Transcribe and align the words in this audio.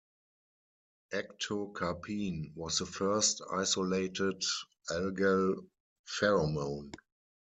Ectocarpene 1.13 2.55
was 2.55 2.79
the 2.79 2.87
first 2.87 3.43
isolated 3.53 4.43
algal 4.89 5.63
pheromone. 6.07 6.95